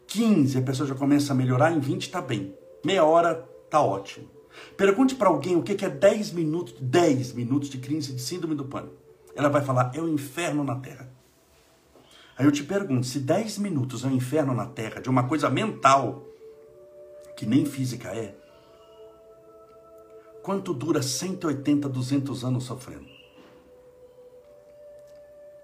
[0.07, 2.51] 15, a pessoa já começa a melhorar, em 20 está bem.
[2.83, 3.35] Meia hora
[3.69, 4.27] tá ótimo.
[4.75, 8.65] Pergunte para alguém o que é 10 minutos, 10 minutos de crise de síndrome do
[8.65, 8.95] pânico.
[9.35, 11.14] Ela vai falar, é o um inferno na Terra.
[12.37, 15.49] Aí eu te pergunto, se 10 minutos é um inferno na Terra, de uma coisa
[15.49, 16.23] mental,
[17.35, 18.35] que nem física é,
[20.45, 23.07] Quanto dura 180, 200 anos sofrendo?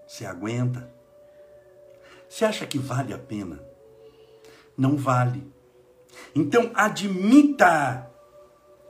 [0.07, 0.91] Você aguenta?
[2.27, 3.63] Você acha que vale a pena?
[4.75, 5.45] Não vale.
[6.33, 8.09] Então admita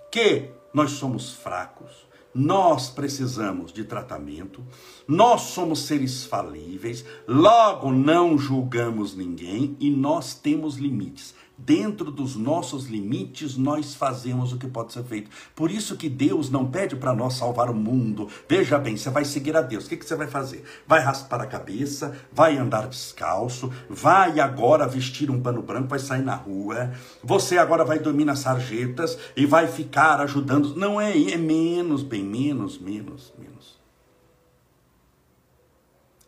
[0.10, 4.64] que nós somos fracos, nós precisamos de tratamento,
[5.08, 11.36] nós somos seres falíveis, logo não julgamos ninguém e nós temos limites
[11.66, 15.30] dentro dos nossos limites, nós fazemos o que pode ser feito.
[15.56, 18.28] Por isso que Deus não pede para nós salvar o mundo.
[18.48, 19.86] Veja bem, você vai seguir a Deus.
[19.86, 20.64] O que, que você vai fazer?
[20.88, 26.24] Vai raspar a cabeça, vai andar descalço, vai agora vestir um pano branco, vai sair
[26.24, 26.92] na rua.
[27.24, 30.76] Você agora vai dormir nas sarjetas e vai ficar ajudando.
[30.76, 33.80] Não é, é menos, bem menos, menos, menos.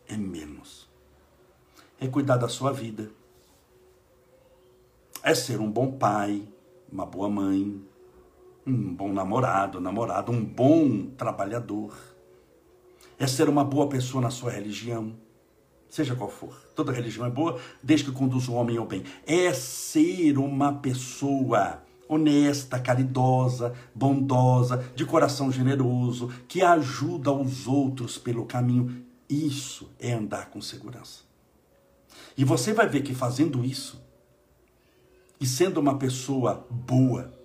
[0.08, 0.88] É menos.
[2.00, 3.23] É cuidar da sua vida
[5.24, 6.44] é ser um bom pai,
[6.92, 7.82] uma boa mãe,
[8.68, 11.98] um bom namorado, namorada, um bom trabalhador.
[13.18, 15.16] É ser uma boa pessoa na sua religião,
[15.90, 16.54] seja qual for.
[16.76, 19.04] Toda religião é boa, desde que conduza o homem ao bem.
[19.26, 28.46] É ser uma pessoa honesta, caridosa, bondosa, de coração generoso, que ajuda os outros pelo
[28.46, 29.06] caminho.
[29.30, 31.22] Isso é andar com segurança.
[32.38, 34.03] E você vai ver que fazendo isso,
[35.44, 37.38] e sendo uma pessoa boa,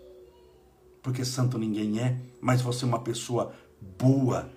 [1.02, 3.52] porque santo ninguém é, mas você é uma pessoa
[3.98, 4.48] boa,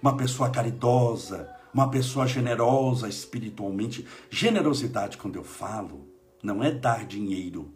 [0.00, 4.06] uma pessoa caridosa, uma pessoa generosa espiritualmente.
[4.30, 6.08] Generosidade, quando eu falo,
[6.42, 7.70] não é dar dinheiro.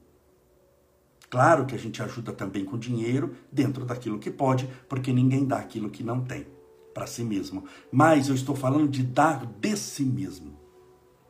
[1.28, 5.58] Claro que a gente ajuda também com dinheiro, dentro daquilo que pode, porque ninguém dá
[5.58, 6.46] aquilo que não tem
[6.94, 7.66] para si mesmo.
[7.92, 10.58] Mas eu estou falando de dar de si mesmo.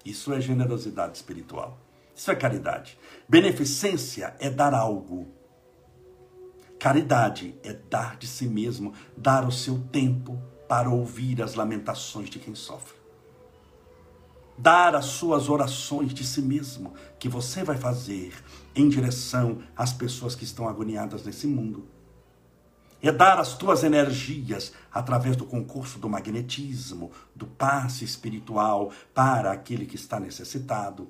[0.04, 1.83] Isso é generosidade espiritual.
[2.14, 2.98] Isso é caridade.
[3.29, 5.29] Beneficência é dar algo.
[6.79, 12.38] Caridade é dar de si mesmo, dar o seu tempo para ouvir as lamentações de
[12.38, 12.94] quem sofre.
[14.57, 18.33] Dar as suas orações de si mesmo, que você vai fazer
[18.77, 21.88] em direção às pessoas que estão agoniadas nesse mundo.
[23.03, 29.85] É dar as tuas energias através do concurso do magnetismo, do passe espiritual para aquele
[29.85, 31.09] que está necessitado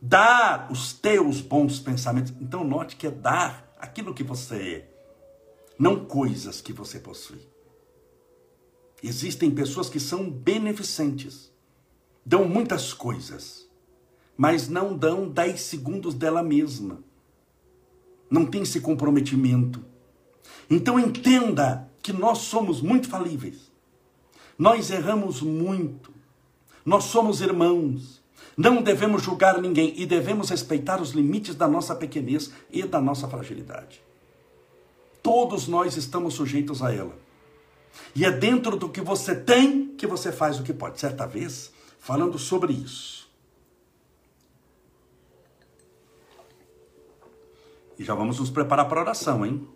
[0.00, 2.32] dar os teus bons pensamentos.
[2.40, 4.90] Então, note que é dar aquilo que você é,
[5.78, 7.40] não coisas que você possui.
[9.02, 11.52] Existem pessoas que são beneficentes,
[12.24, 13.68] dão muitas coisas,
[14.36, 17.02] mas não dão 10 segundos dela mesma.
[18.30, 19.84] Não tem esse comprometimento.
[20.68, 23.70] Então entenda que nós somos muito falíveis.
[24.58, 26.12] Nós erramos muito.
[26.84, 28.17] Nós somos irmãos.
[28.58, 33.28] Não devemos julgar ninguém e devemos respeitar os limites da nossa pequenez e da nossa
[33.28, 34.02] fragilidade.
[35.22, 37.16] Todos nós estamos sujeitos a ela.
[38.16, 40.98] E é dentro do que você tem que você faz o que pode.
[40.98, 43.30] Certa vez, falando sobre isso.
[47.96, 49.68] E já vamos nos preparar para a oração, hein?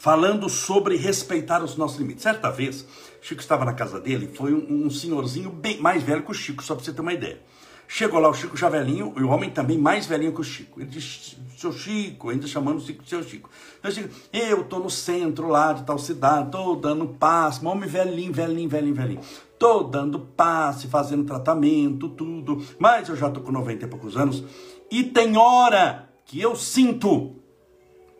[0.00, 2.22] Falando sobre respeitar os nossos limites.
[2.22, 2.86] Certa vez,
[3.20, 6.64] Chico estava na casa dele, foi um, um senhorzinho bem mais velho que o Chico,
[6.64, 7.38] só para você ter uma ideia.
[7.86, 10.80] Chegou lá o Chico já velhinho, e o homem também mais velhinho que o Chico.
[10.80, 13.50] Ele disse, seu Chico, ainda chamando o Chico de seu Chico.
[13.82, 18.32] Eu digo, eu tô no centro lá de tal cidade, tô dando passe, homem velhinho,
[18.32, 19.20] velhinho, velhinho, velhinho.
[19.58, 24.42] Tô dando passe, fazendo tratamento, tudo, mas eu já tô com 90 e poucos anos,
[24.90, 27.36] e tem hora que eu sinto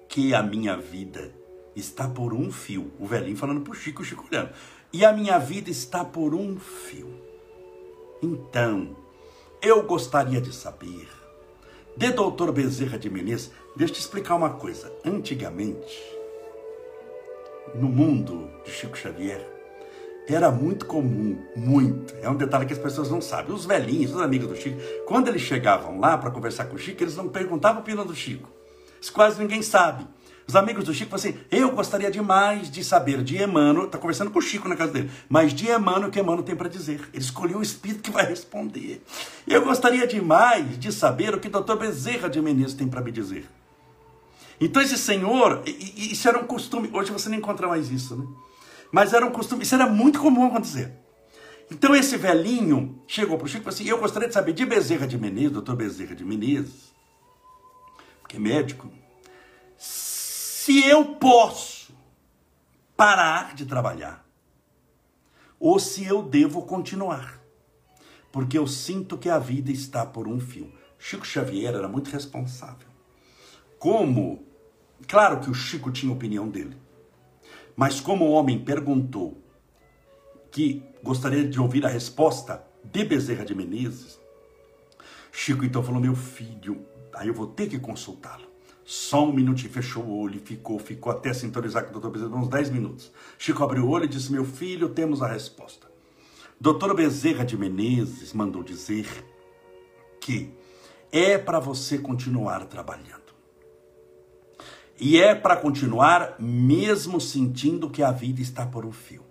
[0.07, 1.40] que a minha vida
[1.75, 2.91] está por um fio.
[2.99, 4.51] O velhinho falando pro Chico, o Chico olhando.
[4.93, 7.09] E a minha vida está por um fio.
[8.23, 8.97] Então,
[9.63, 11.09] eu gostaria de saber,
[11.97, 14.93] de doutor Bezerra de Menezes, deixa eu te explicar uma coisa.
[15.05, 16.01] Antigamente,
[17.75, 19.47] no mundo de Chico Xavier,
[20.29, 22.15] era muito comum, muito.
[22.23, 23.55] É um detalhe que as pessoas não sabem.
[23.55, 27.03] Os velhinhos, os amigos do Chico, quando eles chegavam lá para conversar com o Chico,
[27.03, 28.49] eles não perguntavam a opinião do Chico.
[29.01, 30.07] Isso quase ninguém sabe.
[30.51, 34.41] Os amigos do Chico assim: eu gostaria demais de saber de Emmanuel, está conversando com
[34.41, 37.09] o Chico na casa dele, mas de Emmanuel o que Emmanuel tem para dizer.
[37.13, 39.01] Ele escolheu o espírito que vai responder.
[39.47, 43.13] Eu gostaria demais de saber o que o doutor Bezerra de Menezes tem para me
[43.13, 43.49] dizer.
[44.61, 48.27] Então esse senhor, isso era um costume, hoje você não encontra mais isso, né?
[48.91, 50.91] Mas era um costume, isso era muito comum acontecer.
[51.71, 54.67] Então esse velhinho chegou para o Chico e falou assim: Eu gostaria de saber de
[54.67, 56.93] Bezerra de Menezes, doutor Bezerra de Menezes,
[58.29, 58.91] que é médico,
[60.63, 61.91] se eu posso
[62.95, 64.27] parar de trabalhar
[65.59, 67.41] ou se eu devo continuar.
[68.31, 70.71] Porque eu sinto que a vida está por um fio.
[70.99, 72.89] Chico Xavier era muito responsável.
[73.79, 74.45] Como
[75.09, 76.77] Claro que o Chico tinha opinião dele.
[77.75, 79.43] Mas como o homem perguntou
[80.51, 84.21] que gostaria de ouvir a resposta de Bezerra de Menezes,
[85.33, 88.50] Chico então falou: Meu filho, aí eu vou ter que consultá-lo.
[88.91, 92.49] Só um minutinho, fechou o olho ficou, ficou até sintonizar com o doutor Bezerra, uns
[92.49, 93.13] 10 minutos.
[93.39, 95.89] Chico abriu o olho e disse: Meu filho, temos a resposta.
[96.61, 99.07] Doutor Bezerra de Menezes mandou dizer
[100.21, 100.53] que
[101.13, 103.33] é para você continuar trabalhando.
[104.99, 109.25] E é para continuar mesmo sentindo que a vida está por um fio.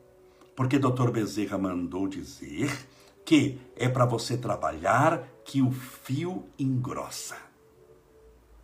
[0.56, 2.72] Porque doutor Bezerra mandou dizer
[3.26, 7.49] que é para você trabalhar que o fio engrossa.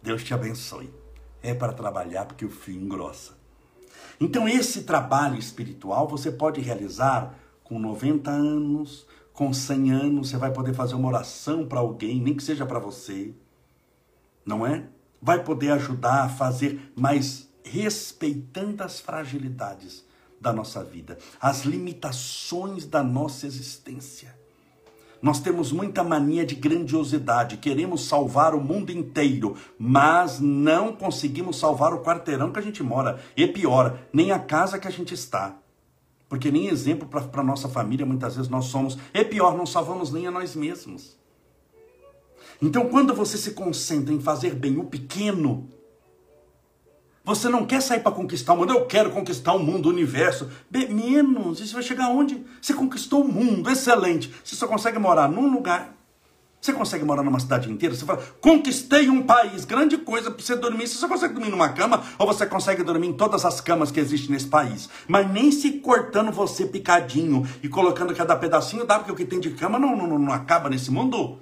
[0.05, 0.93] Deus te abençoe.
[1.41, 3.33] É para trabalhar porque o fio engrossa.
[4.21, 10.53] Então, esse trabalho espiritual você pode realizar com 90 anos, com 100 anos, você vai
[10.53, 13.33] poder fazer uma oração para alguém, nem que seja para você.
[14.45, 14.87] Não é?
[15.19, 20.05] Vai poder ajudar a fazer, mas respeitando as fragilidades
[20.39, 24.34] da nossa vida, as limitações da nossa existência.
[25.21, 31.93] Nós temos muita mania de grandiosidade, queremos salvar o mundo inteiro, mas não conseguimos salvar
[31.93, 35.57] o quarteirão que a gente mora, e pior, nem a casa que a gente está.
[36.27, 40.27] Porque nem exemplo para nossa família muitas vezes nós somos, e pior, não salvamos nem
[40.27, 41.17] a nós mesmos.
[42.61, 45.69] Então, quando você se concentra em fazer bem o pequeno,
[47.25, 50.49] você não quer sair para conquistar o mundo, eu quero conquistar o mundo, o universo.
[50.69, 52.45] Bem, menos, você vai chegar onde?
[52.61, 54.31] Você conquistou o mundo, excelente.
[54.43, 55.95] Você só consegue morar num lugar.
[56.61, 57.93] Você consegue morar numa cidade inteira?
[57.93, 60.87] Você fala, conquistei um país, grande coisa para você dormir.
[60.87, 63.99] Você só consegue dormir numa cama ou você consegue dormir em todas as camas que
[63.99, 64.89] existem nesse país.
[65.07, 69.39] Mas nem se cortando você picadinho e colocando cada pedacinho dá, porque o que tem
[69.39, 71.37] de cama não, não, não acaba nesse mundo.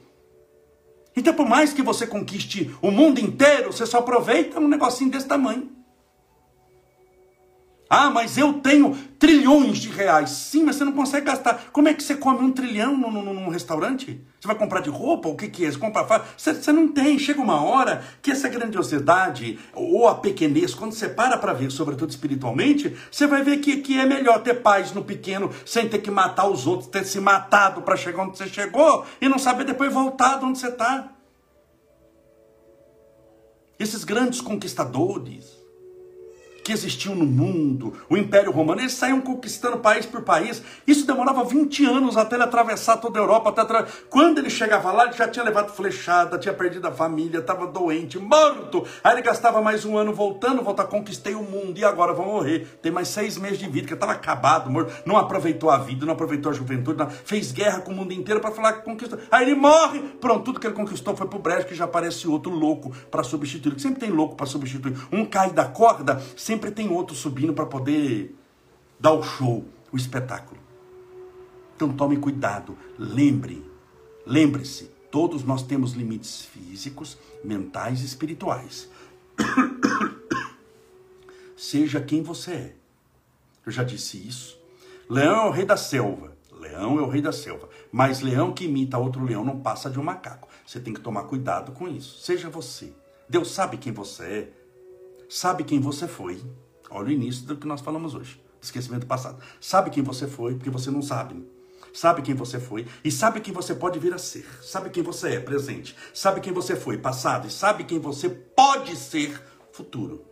[1.15, 5.27] Então, por mais que você conquiste o mundo inteiro, você só aproveita um negocinho desse
[5.27, 5.82] tamanho.
[7.95, 10.31] Ah, mas eu tenho trilhões de reais.
[10.31, 11.65] Sim, mas você não consegue gastar.
[11.71, 14.19] Como é que você come um trilhão num, num, num restaurante?
[14.39, 15.29] Você vai comprar de roupa?
[15.29, 15.71] O que, que é?
[15.71, 17.19] Você compra você, você não tem.
[17.19, 22.09] Chega uma hora que essa grandiosidade ou a pequenez, quando você para para ver, sobretudo
[22.09, 26.09] espiritualmente, você vai ver que, que é melhor ter paz no pequeno sem ter que
[26.09, 29.93] matar os outros, ter se matado para chegar onde você chegou e não saber depois
[29.93, 31.11] voltar de onde você está.
[33.77, 35.62] Esses grandes conquistadores
[36.63, 40.63] que existiam no mundo, o Império Romano, eles saíam conquistando país por país.
[40.87, 43.49] Isso demorava 20 anos até ele atravessar toda a Europa.
[43.49, 43.87] Até atra...
[44.09, 48.17] Quando ele chegava lá, ele já tinha levado flechada, tinha perdido a família, estava doente,
[48.17, 48.85] morto.
[49.03, 52.79] Aí ele gastava mais um ano voltando, volta, conquistei o mundo e agora vou morrer.
[52.81, 54.93] Tem mais seis meses de vida, que estava acabado, morto.
[55.05, 57.09] Não aproveitou a vida, não aproveitou a juventude, não...
[57.09, 59.19] fez guerra com o mundo inteiro para falar que conquistou.
[59.29, 62.51] Aí ele morre, pronto, tudo que ele conquistou foi pro brejo, que já aparece outro
[62.51, 63.77] louco para substituir.
[63.79, 64.95] Sempre tem louco para substituir.
[65.11, 68.35] Um cai da corda, sempre sempre tem outro subindo para poder
[68.99, 70.61] dar o show, o espetáculo.
[71.75, 73.65] Então tome cuidado, lembre,
[74.23, 78.87] lembre-se, todos nós temos limites físicos, mentais e espirituais.
[81.57, 82.75] Seja quem você é.
[83.65, 84.59] Eu já disse isso.
[85.09, 86.37] Leão é o rei da selva.
[86.51, 87.67] Leão é o rei da selva.
[87.91, 90.47] Mas leão que imita outro leão não passa de um macaco.
[90.67, 92.19] Você tem que tomar cuidado com isso.
[92.19, 92.93] Seja você.
[93.27, 94.62] Deus sabe quem você é
[95.29, 96.41] sabe quem você foi.
[96.89, 99.41] Olha o início do que nós falamos hoje, esquecimento passado.
[99.59, 101.43] Sabe quem você foi, porque você não sabe.
[101.93, 104.45] Sabe quem você foi e sabe quem você pode vir a ser.
[104.63, 105.95] Sabe quem você é, presente.
[106.13, 107.47] Sabe quem você foi, passado.
[107.47, 109.39] E sabe quem você pode ser,
[109.71, 110.25] futuro.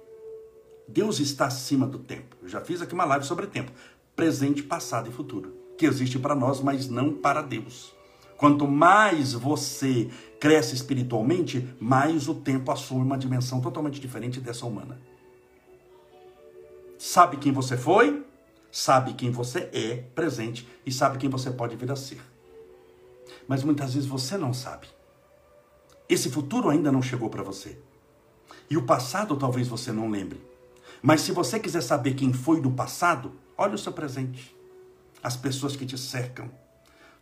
[0.87, 2.35] Deus está acima do tempo.
[2.41, 3.71] Eu já fiz aqui uma live sobre tempo.
[4.15, 5.55] Presente, passado e futuro.
[5.77, 7.93] Que existe para nós, mas não para Deus.
[8.37, 10.09] Quanto mais você
[10.41, 14.99] cresce espiritualmente, mais o tempo assume uma dimensão totalmente diferente dessa humana.
[16.97, 18.25] Sabe quem você foi,
[18.71, 22.19] sabe quem você é presente e sabe quem você pode vir a ser.
[23.47, 24.87] Mas muitas vezes você não sabe.
[26.09, 27.77] Esse futuro ainda não chegou para você.
[28.67, 30.41] E o passado talvez você não lembre.
[31.03, 34.55] Mas se você quiser saber quem foi do passado, olha o seu presente.
[35.21, 36.49] As pessoas que te cercam,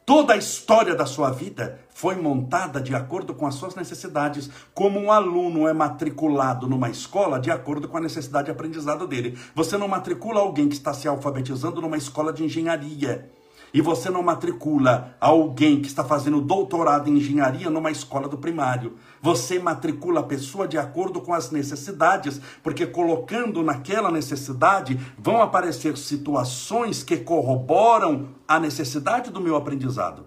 [0.09, 4.99] Toda a história da sua vida foi montada de acordo com as suas necessidades, como
[4.99, 9.37] um aluno é matriculado numa escola de acordo com a necessidade de aprendizado dele.
[9.53, 13.29] Você não matricula alguém que está se alfabetizando numa escola de engenharia
[13.73, 18.95] e você não matricula alguém que está fazendo doutorado em engenharia numa escola do primário.
[19.21, 25.97] Você matricula a pessoa de acordo com as necessidades, porque colocando naquela necessidade vão aparecer
[25.97, 30.25] situações que corroboram a necessidade do meu aprendizado.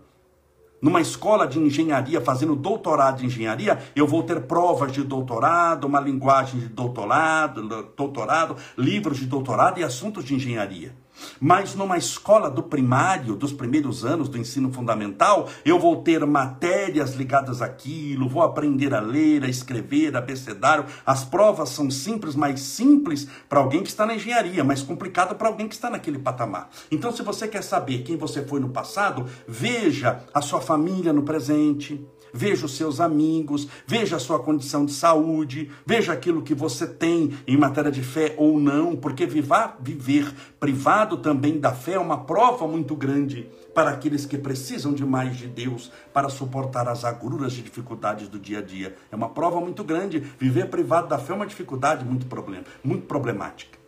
[0.83, 6.01] numa escola de engenharia, fazendo doutorado de engenharia, eu vou ter provas de doutorado, uma
[6.01, 7.63] linguagem de doutorado,
[7.97, 10.93] doutorado, livros de doutorado e assuntos de engenharia.
[11.41, 17.15] Mas numa escola do primário, dos primeiros anos do ensino fundamental, eu vou ter matérias
[17.15, 20.85] ligadas àquilo, vou aprender a ler, a escrever, abecedário.
[21.05, 25.49] As provas são simples, mais simples para alguém que está na engenharia, mais complicado para
[25.49, 26.71] alguém que está naquele patamar.
[26.91, 31.23] Então, se você quer saber quem você foi no passado, veja a sua família no
[31.23, 36.87] presente veja os seus amigos, veja a sua condição de saúde, veja aquilo que você
[36.87, 41.99] tem em matéria de fé ou não, porque vivar, viver privado também da fé é
[41.99, 47.05] uma prova muito grande para aqueles que precisam de mais de Deus para suportar as
[47.05, 48.95] agruras e dificuldades do dia a dia.
[49.11, 50.21] É uma prova muito grande.
[50.39, 53.79] Viver privado da fé é uma dificuldade muito, problem, muito problemática.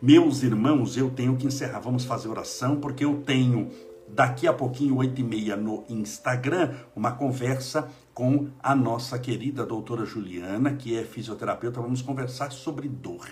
[0.00, 1.80] Meus irmãos, eu tenho que encerrar.
[1.80, 3.70] Vamos fazer oração, porque eu tenho
[4.12, 10.04] daqui a pouquinho, oito e meia, no Instagram, uma conversa com a nossa querida doutora
[10.04, 11.80] Juliana, que é fisioterapeuta.
[11.80, 13.26] Vamos conversar sobre dor,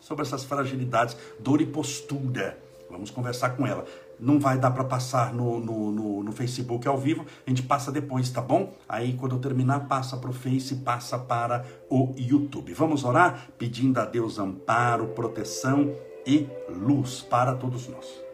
[0.00, 2.58] sobre essas fragilidades, dor e postura.
[2.90, 3.84] Vamos conversar com ela.
[4.18, 7.90] Não vai dar para passar no, no, no, no, Facebook ao vivo, a gente passa
[7.90, 8.74] depois, tá bom?
[8.88, 12.72] Aí quando eu terminar, passa para o Face, passa para o YouTube.
[12.74, 15.92] Vamos orar pedindo a Deus amparo, proteção
[16.26, 18.31] e luz para todos nós.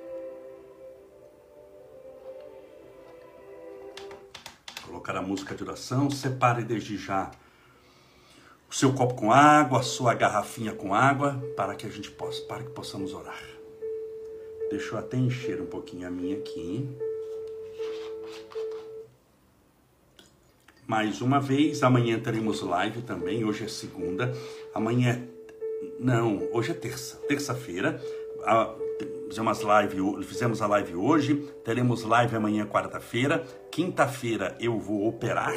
[4.99, 7.31] Colocar a música de oração, separe desde já
[8.69, 12.43] o seu copo com água, a sua garrafinha com água, para que a gente possa,
[12.43, 13.43] para que possamos orar.
[14.71, 16.89] Deixa eu até encher um pouquinho a minha aqui.
[20.87, 24.35] Mais uma vez, amanhã teremos live também, hoje é segunda,
[24.75, 25.23] amanhã é...
[26.01, 28.03] não, hoje é terça, terça-feira,
[29.29, 33.45] fizemos, live, fizemos a live hoje, teremos live amanhã, quarta-feira.
[33.71, 35.53] Quinta-feira eu vou operar,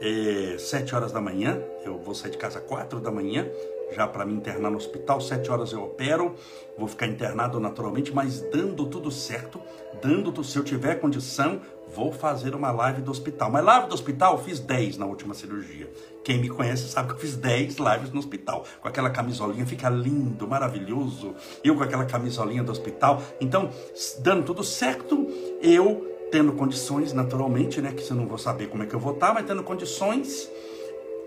[0.00, 1.60] é, sete horas da manhã.
[1.84, 3.48] Eu vou sair de casa quatro da manhã,
[3.92, 5.20] já para me internar no hospital.
[5.20, 6.34] Sete horas eu opero,
[6.78, 9.60] vou ficar internado naturalmente, mas dando tudo certo,
[10.02, 11.60] dando se eu tiver condição,
[11.94, 13.50] vou fazer uma live do hospital.
[13.50, 15.90] Mas live do hospital eu fiz 10 na última cirurgia.
[16.24, 18.64] Quem me conhece sabe que eu fiz 10 lives no hospital.
[18.80, 21.34] Com aquela camisolinha, fica lindo, maravilhoso.
[21.64, 23.22] Eu com aquela camisolinha do hospital.
[23.40, 23.70] Então,
[24.18, 25.26] dando tudo certo,
[25.60, 27.92] eu tendo condições, naturalmente, né?
[27.92, 30.48] Que você não vou saber como é que eu vou estar, mas tendo condições,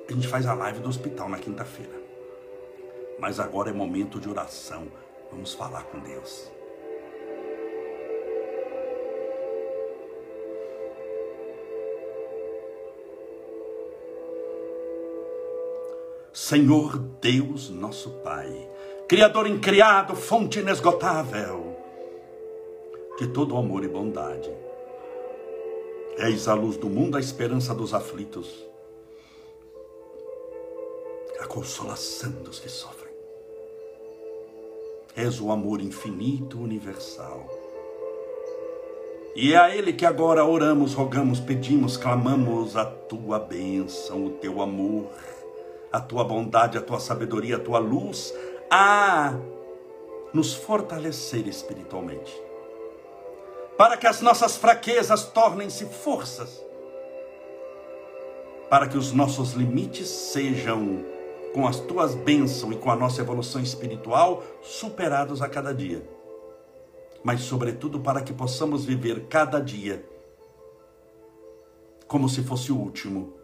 [0.07, 2.01] a gente faz a live do hospital na quinta-feira.
[3.19, 4.87] Mas agora é momento de oração.
[5.31, 6.51] Vamos falar com Deus.
[16.53, 18.69] Senhor Deus, nosso Pai,
[19.07, 21.75] Criador incriado, fonte inesgotável
[23.17, 24.51] de todo amor e bondade.
[26.15, 28.63] És a luz do mundo, a esperança dos aflitos,
[31.39, 33.15] a consolação dos que sofrem.
[35.15, 37.49] És o amor infinito, universal.
[39.35, 44.61] E é a Ele que agora oramos, rogamos, pedimos, clamamos a tua bênção, o teu
[44.61, 45.09] amor
[45.93, 48.33] a tua bondade, a tua sabedoria, a tua luz
[48.67, 49.35] a
[50.33, 52.33] nos fortalecer espiritualmente.
[53.77, 56.65] Para que as nossas fraquezas tornem-se forças.
[58.67, 61.05] Para que os nossos limites sejam,
[61.53, 66.03] com as tuas bênçãos e com a nossa evolução espiritual, superados a cada dia.
[67.23, 70.03] Mas, sobretudo, para que possamos viver cada dia
[72.07, 73.42] como se fosse o último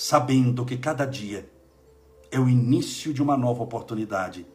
[0.00, 1.50] sabendo que cada dia
[2.30, 4.46] é o início de uma nova oportunidade.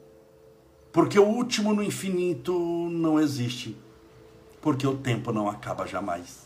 [0.89, 2.53] Porque o último no infinito
[2.89, 3.77] não existe,
[4.61, 6.43] porque o tempo não acaba jamais.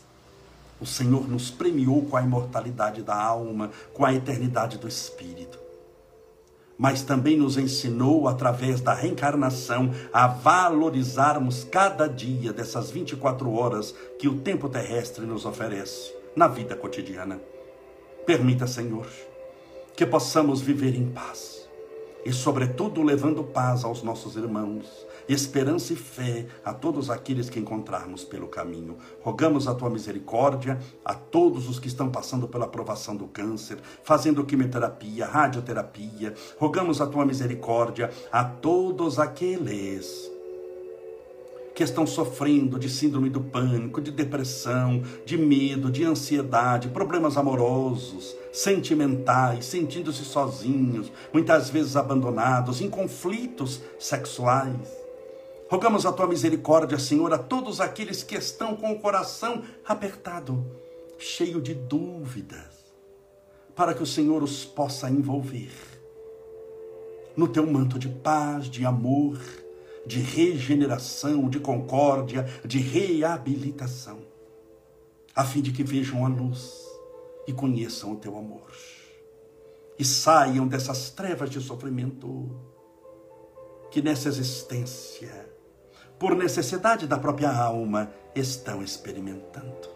[0.80, 5.60] O Senhor nos premiou com a imortalidade da alma, com a eternidade do espírito.
[6.76, 14.26] Mas também nos ensinou, através da reencarnação, a valorizarmos cada dia dessas 24 horas que
[14.26, 17.40] o tempo terrestre nos oferece na vida cotidiana.
[18.28, 19.06] Permita, Senhor,
[19.96, 21.66] que possamos viver em paz
[22.26, 24.84] e, sobretudo, levando paz aos nossos irmãos,
[25.26, 28.98] esperança e fé a todos aqueles que encontrarmos pelo caminho.
[29.22, 34.44] Rogamos a tua misericórdia a todos os que estão passando pela aprovação do câncer, fazendo
[34.44, 36.34] quimioterapia, radioterapia.
[36.58, 40.30] Rogamos a tua misericórdia a todos aqueles
[41.78, 48.34] que estão sofrendo de síndrome do pânico, de depressão, de medo, de ansiedade, problemas amorosos,
[48.52, 54.90] sentimentais, sentindo-se sozinhos, muitas vezes abandonados, em conflitos sexuais.
[55.70, 60.66] Rogamos a tua misericórdia, Senhor, a todos aqueles que estão com o coração apertado,
[61.16, 62.92] cheio de dúvidas,
[63.76, 65.70] para que o Senhor os possa envolver
[67.36, 69.38] no teu manto de paz, de amor,
[70.08, 74.18] de regeneração, de concórdia, de reabilitação,
[75.36, 76.82] a fim de que vejam a luz
[77.46, 78.72] e conheçam o teu amor
[79.98, 82.48] e saiam dessas trevas de sofrimento
[83.90, 85.50] que nessa existência,
[86.18, 89.88] por necessidade da própria alma, estão experimentando.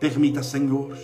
[0.00, 0.96] Permita, Senhor,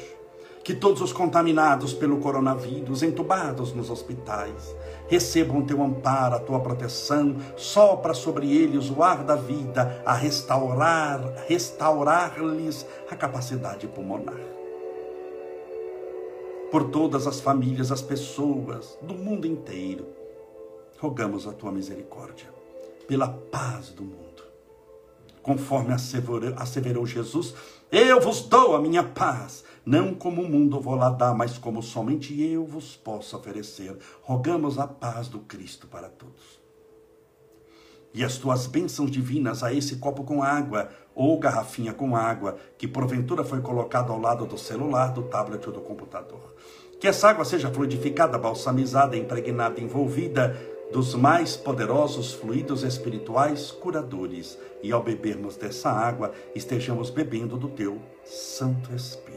[0.64, 4.74] que todos os contaminados pelo coronavírus, entubados nos hospitais,
[5.08, 11.20] recebam teu amparo, a tua proteção, sopra sobre eles o ar da vida, a restaurar,
[11.48, 14.38] restaurar-lhes a capacidade pulmonar.
[16.70, 20.06] Por todas as famílias, as pessoas do mundo inteiro,
[21.00, 22.46] rogamos a tua misericórdia,
[23.06, 24.28] pela paz do mundo.
[25.42, 27.54] Conforme asseverou Jesus,
[27.90, 31.82] eu vos dou a minha paz, não como o mundo vou lá dar, mas como
[31.82, 33.96] somente eu vos posso oferecer.
[34.20, 36.60] Rogamos a paz do Cristo para todos.
[38.12, 42.86] E as tuas bênçãos divinas a esse copo com água, ou garrafinha com água, que
[42.86, 46.54] porventura foi colocado ao lado do celular, do tablet ou do computador.
[47.00, 50.54] Que essa água seja fluidificada, balsamizada, impregnada, envolvida
[50.92, 57.98] dos mais poderosos fluidos espirituais curadores, e ao bebermos dessa água, estejamos bebendo do teu
[58.22, 59.27] Santo Espírito.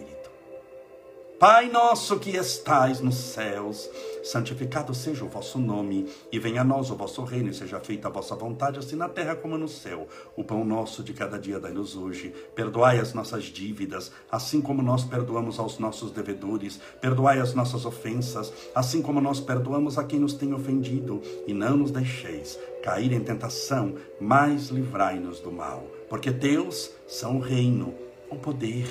[1.42, 3.90] Pai nosso que estais nos céus,
[4.24, 8.08] santificado seja o vosso nome, e venha a nós o vosso reino, e seja feita
[8.08, 10.08] a vossa vontade, assim na terra como no céu.
[10.38, 12.32] O pão nosso de cada dia dai-nos hoje.
[12.54, 16.80] Perdoai as nossas dívidas, assim como nós perdoamos aos nossos devedores.
[17.02, 21.24] Perdoai as nossas ofensas, assim como nós perdoamos a quem nos tem ofendido.
[21.48, 25.88] E não nos deixeis cair em tentação, mas livrai-nos do mal.
[26.08, 27.96] Porque Deus são o reino,
[28.30, 28.88] o poder,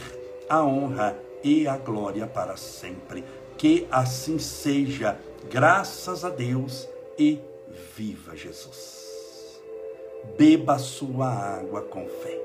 [0.49, 3.25] a honra e a glória para sempre.
[3.57, 5.19] Que assim seja,
[5.51, 6.89] graças a Deus
[7.19, 7.41] e
[7.97, 9.61] viva Jesus.
[10.37, 12.39] Beba sua água com fé.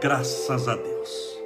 [0.00, 1.36] Graças a Deus.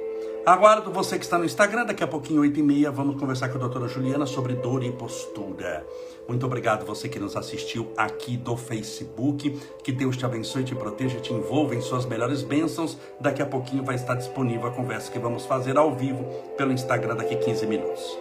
[0.45, 3.57] Aguardo você que está no Instagram, daqui a pouquinho, 8 e meia, vamos conversar com
[3.57, 5.85] a doutora Juliana sobre dor e postura.
[6.27, 9.59] Muito obrigado você que nos assistiu aqui do Facebook.
[9.83, 12.97] Que Deus te abençoe, te proteja, te envolva em suas melhores bênçãos.
[13.19, 16.23] Daqui a pouquinho vai estar disponível a conversa que vamos fazer ao vivo
[16.57, 18.17] pelo Instagram daqui a 15 minutos.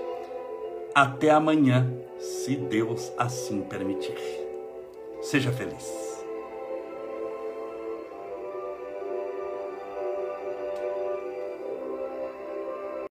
[0.94, 1.88] Até amanhã,
[2.18, 4.16] se Deus assim permitir.
[5.22, 6.09] Seja feliz.